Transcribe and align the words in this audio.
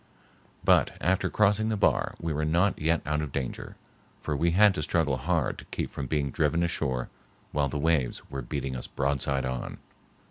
But 0.63 0.97
after 0.99 1.29
crossing 1.29 1.69
the 1.69 1.77
bar 1.77 2.15
we 2.19 2.33
were 2.33 2.43
not 2.43 2.79
yet 2.81 3.03
out 3.05 3.21
of 3.21 3.31
danger, 3.31 3.75
for 4.19 4.35
we 4.35 4.49
had 4.49 4.73
to 4.73 4.81
struggle 4.81 5.15
hard 5.17 5.59
to 5.59 5.65
keep 5.65 5.91
from 5.91 6.07
being 6.07 6.31
driven 6.31 6.63
ashore 6.63 7.09
while 7.51 7.69
the 7.69 7.77
waves 7.77 8.23
were 8.27 8.41
beating 8.41 8.75
us 8.75 8.87
broadside 8.87 9.45
on. 9.45 9.77